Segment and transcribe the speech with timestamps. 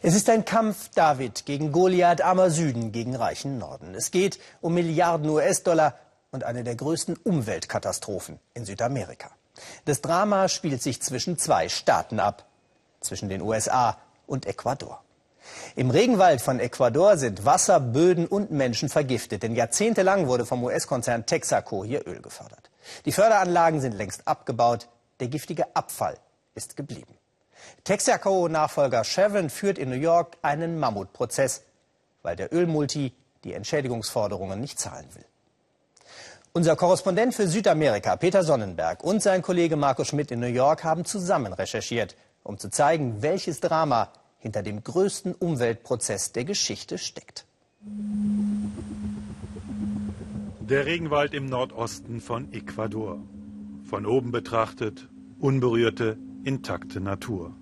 [0.00, 3.96] Es ist ein Kampf David gegen Goliath, armer Süden gegen reichen Norden.
[3.96, 5.98] Es geht um Milliarden US-Dollar
[6.30, 9.32] und eine der größten Umweltkatastrophen in Südamerika.
[9.86, 12.46] Das Drama spielt sich zwischen zwei Staaten ab,
[13.00, 15.02] zwischen den USA und Ecuador.
[15.74, 21.26] Im Regenwald von Ecuador sind Wasser, Böden und Menschen vergiftet, denn jahrzehntelang wurde vom US-Konzern
[21.26, 22.70] Texaco hier Öl gefördert.
[23.04, 26.18] Die Förderanlagen sind längst abgebaut, der giftige Abfall
[26.54, 27.18] ist geblieben.
[27.84, 31.62] Texaco-Nachfolger Chevron führt in New York einen Mammutprozess,
[32.22, 33.12] weil der Ölmulti
[33.44, 35.24] die Entschädigungsforderungen nicht zahlen will.
[36.52, 41.04] Unser Korrespondent für Südamerika, Peter Sonnenberg, und sein Kollege Markus Schmidt in New York haben
[41.04, 47.44] zusammen recherchiert, um zu zeigen, welches Drama hinter dem größten Umweltprozess der Geschichte steckt.
[50.60, 53.18] Der Regenwald im Nordosten von Ecuador.
[53.88, 57.54] Von oben betrachtet unberührte, intakte Natur.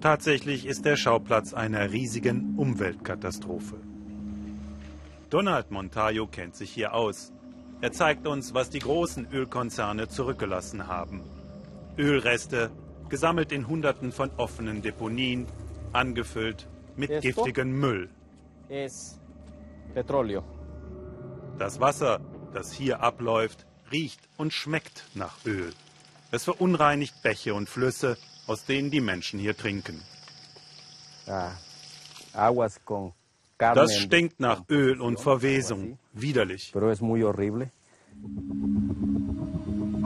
[0.00, 3.76] Tatsächlich ist der Schauplatz einer riesigen Umweltkatastrophe.
[5.28, 7.32] Donald Montayo kennt sich hier aus.
[7.82, 11.22] Er zeigt uns, was die großen Ölkonzerne zurückgelassen haben.
[11.98, 12.70] Ölreste,
[13.08, 15.46] gesammelt in Hunderten von offenen Deponien,
[15.92, 18.08] angefüllt mit giftigem Müll.
[21.58, 22.20] Das Wasser,
[22.54, 25.72] das hier abläuft, riecht und schmeckt nach Öl.
[26.32, 30.00] Es verunreinigt Bäche und Flüsse, aus denen die Menschen hier trinken.
[33.58, 35.98] Das stinkt nach Öl und Verwesung.
[36.12, 36.72] Widerlich.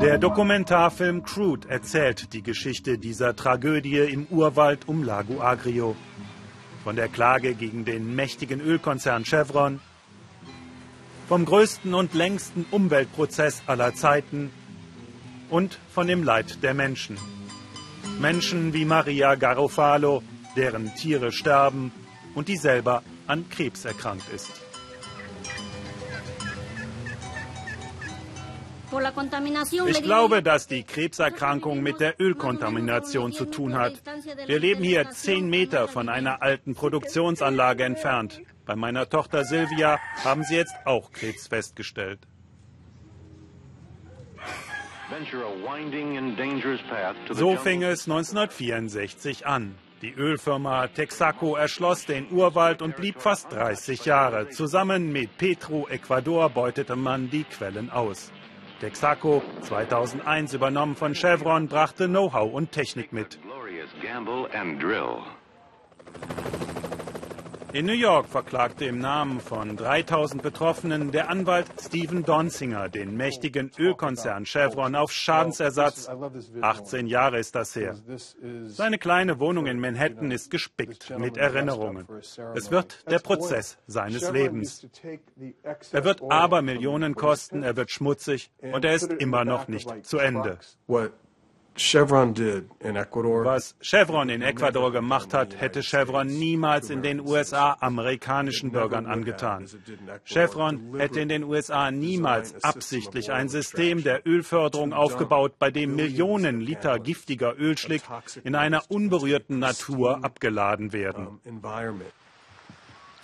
[0.02, 5.94] Der Dokumentarfilm Crude erzählt die Geschichte dieser Tragödie im Urwald um Lago Agrio.
[6.82, 9.80] Von der Klage gegen den mächtigen Ölkonzern Chevron,
[11.28, 14.50] vom größten und längsten Umweltprozess aller Zeiten
[15.54, 17.16] und von dem Leid der Menschen.
[18.18, 20.20] Menschen wie Maria Garofalo,
[20.56, 21.92] deren Tiere sterben
[22.34, 24.50] und die selber an Krebs erkrankt ist.
[29.86, 33.94] Ich glaube, dass die Krebserkrankung mit der Ölkontamination zu tun hat.
[34.46, 38.40] Wir leben hier zehn Meter von einer alten Produktionsanlage entfernt.
[38.66, 42.20] Bei meiner Tochter Silvia haben sie jetzt auch Krebs festgestellt.
[47.32, 49.74] So fing es 1964 an.
[50.02, 54.48] Die Ölfirma Texaco erschloss den Urwald und blieb fast 30 Jahre.
[54.50, 58.32] Zusammen mit Petro Ecuador beutete man die Quellen aus.
[58.80, 63.38] Texaco, 2001 übernommen von Chevron, brachte Know-how und Technik mit.
[67.74, 73.72] In New York verklagte im Namen von 3000 Betroffenen der Anwalt Stephen Donzinger den mächtigen
[73.76, 76.08] Ölkonzern Chevron auf Schadensersatz.
[76.60, 77.96] 18 Jahre ist das her.
[78.66, 82.06] Seine kleine Wohnung in Manhattan ist gespickt mit Erinnerungen.
[82.54, 84.86] Es wird der Prozess seines Lebens.
[85.90, 90.18] Er wird aber Millionen kosten, er wird schmutzig und er ist immer noch nicht zu
[90.18, 90.60] Ende.
[91.76, 99.68] Was Chevron in Ecuador gemacht hat, hätte Chevron niemals in den USA amerikanischen Bürgern angetan.
[100.24, 106.60] Chevron hätte in den USA niemals absichtlich ein System der Ölförderung aufgebaut, bei dem Millionen
[106.60, 108.02] Liter giftiger Ölschlick
[108.44, 111.40] in einer unberührten Natur abgeladen werden.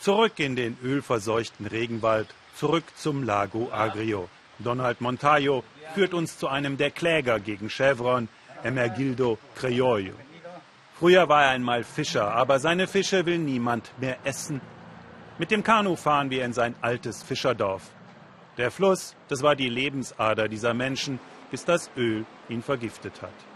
[0.01, 4.29] Zurück in den ölverseuchten Regenwald, zurück zum Lago Agrio.
[4.59, 5.63] Donald Montayo
[5.95, 8.29] führt uns zu einem der Kläger gegen Chevron,
[8.63, 10.13] Emergildo Creollo.
[10.95, 14.61] Früher war er einmal Fischer, aber seine Fische will niemand mehr essen.
[15.39, 17.83] Mit dem Kanu fahren wir in sein altes Fischerdorf.
[18.59, 21.19] Der Fluss, das war die Lebensader dieser Menschen,
[21.51, 23.50] bis das Öl ihn vergiftet hat.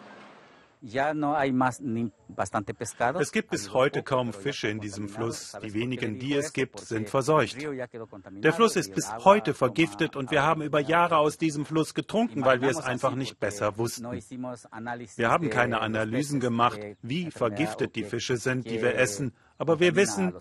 [3.18, 5.56] Es gibt bis heute kaum Fische in diesem Fluss.
[5.62, 7.56] Die wenigen, die es gibt, sind verseucht.
[7.58, 12.44] Der Fluss ist bis heute vergiftet und wir haben über Jahre aus diesem Fluss getrunken,
[12.44, 14.04] weil wir es einfach nicht besser wussten.
[14.12, 19.96] Wir haben keine Analysen gemacht, wie vergiftet die Fische sind, die wir essen, aber wir
[19.96, 20.34] wissen,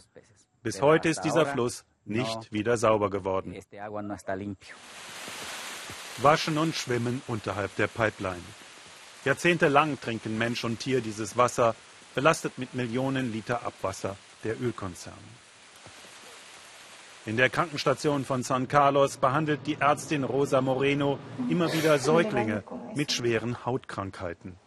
[0.62, 3.56] bis heute ist dieser Fluss nicht wieder sauber geworden.
[6.22, 8.44] Waschen und Schwimmen unterhalb der Pipeline.
[9.26, 11.76] Jahrzehntelang trinken Mensch und Tier dieses Wasser,
[12.14, 15.18] belastet mit Millionen Liter Abwasser der Ölkonzerne.
[17.26, 22.64] In der Krankenstation von San Carlos behandelt die Ärztin Rosa Moreno immer wieder Säuglinge
[22.96, 24.58] mit schweren Hautkrankheiten.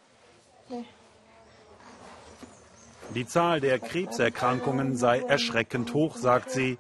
[3.15, 6.79] Die Zahl der Krebserkrankungen sei erschreckend hoch, sagt sie.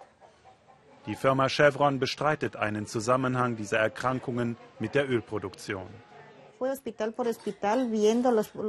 [1.06, 5.86] Die Firma Chevron bestreitet einen Zusammenhang dieser Erkrankungen mit der Ölproduktion.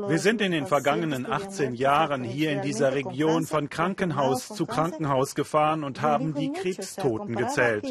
[0.07, 5.35] Wir sind in den vergangenen 18 Jahren hier in dieser Region von Krankenhaus zu Krankenhaus
[5.35, 7.85] gefahren und haben die Krebstoten gezählt.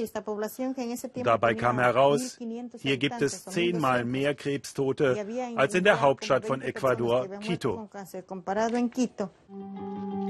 [1.22, 2.38] Dabei kam heraus,
[2.78, 5.26] hier gibt es zehnmal mehr Krebstote
[5.56, 7.88] als in der Hauptstadt von Ecuador, Quito.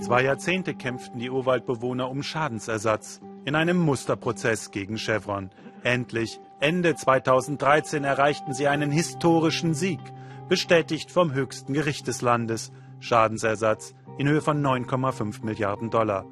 [0.03, 5.51] Zwei Jahrzehnte kämpften die Urwaldbewohner um Schadensersatz in einem Musterprozess gegen Chevron.
[5.87, 10.01] Endlich, Ende 2013, erreichten sie einen historischen Sieg,
[10.49, 12.73] bestätigt vom höchsten Gericht des Landes.
[12.99, 16.27] Schadensersatz in Höhe von 9,5 Milliarden Dollar.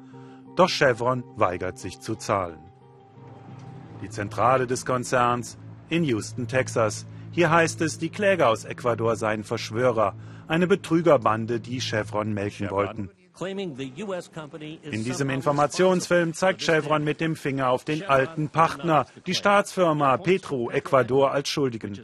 [0.57, 2.59] Doch Chevron weigert sich zu zahlen.
[4.01, 5.57] Die Zentrale des Konzerns
[5.87, 7.07] in Houston, Texas.
[7.31, 10.17] Hier heißt es, die Kläger aus Ecuador seien Verschwörer,
[10.49, 13.09] eine Betrügerbande, die Chevron melken wollten.
[13.39, 20.69] In diesem Informationsfilm zeigt Chevron mit dem Finger auf den alten Partner, die Staatsfirma Petro
[20.71, 21.99] Ecuador als Schuldigen.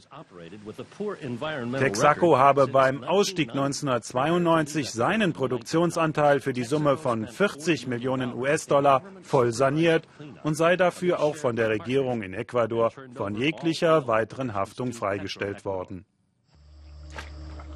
[1.80, 9.54] Texaco habe beim Ausstieg 1992 seinen Produktionsanteil für die Summe von 40 Millionen US-Dollar voll
[9.54, 10.08] saniert
[10.44, 16.06] und sei dafür auch von der Regierung in Ecuador von jeglicher weiteren Haftung freigestellt worden.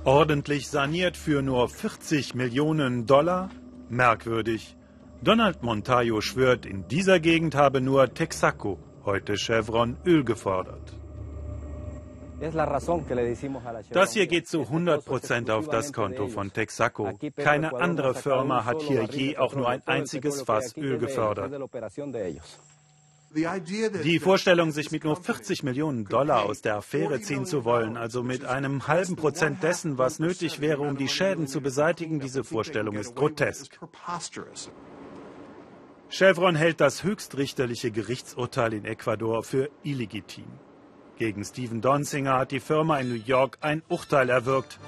[0.05, 3.49] Ordentlich saniert für nur 40 Millionen Dollar?
[3.89, 4.77] Merkwürdig.
[5.23, 10.93] Donald Montayo schwört, in dieser Gegend habe nur Texaco, heute Chevron, Öl gefordert.
[13.89, 17.11] Das hier geht zu 100 Prozent auf das Konto von Texaco.
[17.37, 21.51] Keine andere Firma hat hier je auch nur ein einziges Fass Öl gefördert.
[23.35, 28.23] Die Vorstellung, sich mit nur 40 Millionen Dollar aus der Affäre ziehen zu wollen, also
[28.23, 32.95] mit einem halben Prozent dessen, was nötig wäre, um die Schäden zu beseitigen, diese Vorstellung
[32.95, 33.77] ist grotesk.
[36.07, 40.45] Chevron hält das höchstrichterliche Gerichtsurteil in Ecuador für illegitim.
[41.17, 44.79] Gegen Steven Donzinger hat die Firma in New York ein Urteil erwirkt,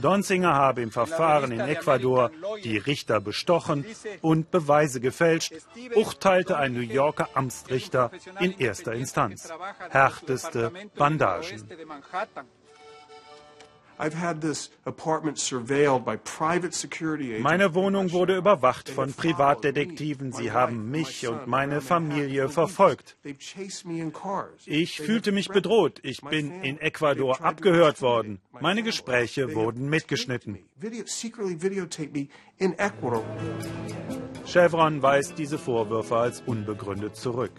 [0.00, 2.30] Donzinger habe im Verfahren in Ecuador
[2.64, 3.84] die Richter bestochen
[4.20, 5.52] und Beweise gefälscht,
[5.94, 8.10] urteilte ein New Yorker Amtsrichter
[8.40, 9.52] in erster Instanz.
[9.90, 11.64] Härteste Bandagen.
[17.40, 20.32] Meine Wohnung wurde überwacht von Privatdetektiven.
[20.32, 23.16] Sie haben mich und meine Familie verfolgt.
[24.66, 26.00] Ich fühlte mich bedroht.
[26.02, 28.40] Ich bin in Ecuador abgehört worden.
[28.60, 30.58] Meine Gespräche wurden mitgeschnitten.
[34.44, 37.52] Chevron weist diese Vorwürfe als unbegründet zurück.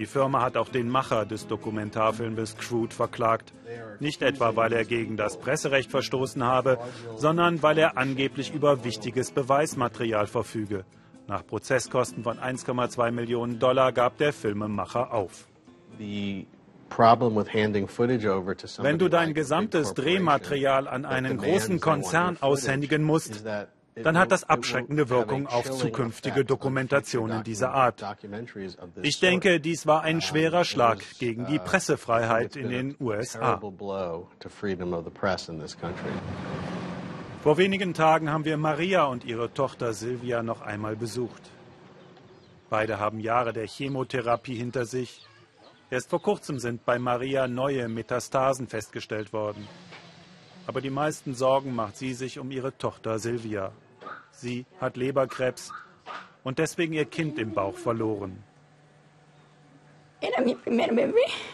[0.00, 3.52] Die Firma hat auch den Macher des Dokumentarfilmes Crude verklagt.
[3.98, 6.78] Nicht etwa, weil er gegen das Presserecht verstoßen habe,
[7.16, 10.86] sondern weil er angeblich über wichtiges Beweismaterial verfüge.
[11.26, 15.46] Nach Prozesskosten von 1,2 Millionen Dollar gab der Filmemacher auf.
[18.78, 23.44] Wenn du dein gesamtes Drehmaterial an einen großen Konzern aushändigen musst,
[23.94, 28.04] dann hat das abschreckende Wirkung auf zukünftige Dokumentationen dieser Art.
[29.02, 33.60] Ich denke, dies war ein schwerer Schlag gegen die Pressefreiheit in den USA.
[37.42, 41.42] Vor wenigen Tagen haben wir Maria und ihre Tochter Silvia noch einmal besucht.
[42.68, 45.26] Beide haben Jahre der Chemotherapie hinter sich.
[45.90, 49.66] Erst vor kurzem sind bei Maria neue Metastasen festgestellt worden.
[50.70, 53.72] Aber die meisten Sorgen macht sie sich um ihre Tochter Silvia.
[54.30, 55.72] Sie hat Leberkrebs
[56.44, 58.44] und deswegen ihr Kind im Bauch verloren.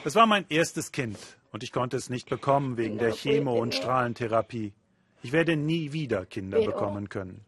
[0.04, 1.16] Es war mein erstes Kind
[1.50, 4.74] und ich konnte es nicht bekommen wegen der Chemo- und Strahlentherapie.
[5.22, 7.40] Ich werde nie wieder Kinder bekommen können.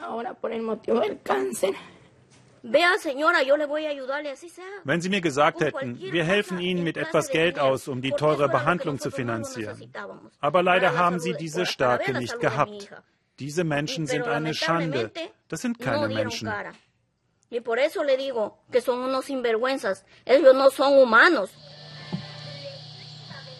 [4.85, 8.49] Wenn Sie mir gesagt hätten, wir helfen Ihnen mit etwas Geld aus, um die teure
[8.49, 9.93] Behandlung zu finanzieren.
[10.41, 12.91] Aber leider haben Sie diese Stärke nicht gehabt.
[13.39, 15.11] Diese Menschen sind eine Schande.
[15.49, 16.53] Das sind keine Menschen.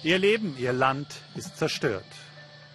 [0.03, 2.05] Ihr Leben, ihr Land ist zerstört.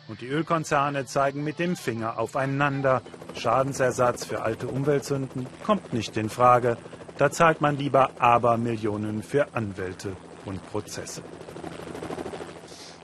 [0.07, 3.01] Und die Ölkonzerne zeigen mit dem Finger aufeinander.
[3.36, 6.77] Schadensersatz für alte Umweltsünden kommt nicht in Frage.
[7.17, 11.22] Da zahlt man lieber Abermillionen für Anwälte und Prozesse.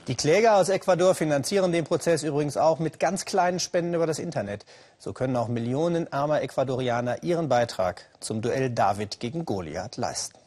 [0.08, 4.18] Die Kläger aus Ecuador finanzieren den Prozess übrigens auch mit ganz kleinen Spenden über das
[4.18, 4.66] Internet.
[4.98, 10.38] So können auch Millionen armer Ecuadorianer ihren Beitrag zum Duell David gegen Goliath leisten.